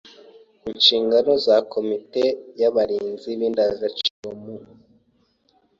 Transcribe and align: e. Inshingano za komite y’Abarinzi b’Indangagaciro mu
e. 0.67 0.69
Inshingano 0.73 1.31
za 1.45 1.55
komite 1.73 2.23
y’Abarinzi 2.59 3.29
b’Indangagaciro 3.39 4.29
mu 4.41 4.55